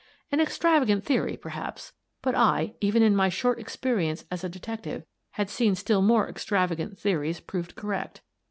[0.31, 1.93] An extravagant theory, perhaps,
[2.23, 6.97] but I, even in my short experience as a detective, had seen still more extravagant
[6.97, 8.21] theories proved correct.